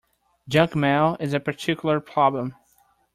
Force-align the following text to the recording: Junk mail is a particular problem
Junk 0.47 0.75
mail 0.75 1.15
is 1.19 1.35
a 1.35 1.39
particular 1.39 1.99
problem 1.99 2.55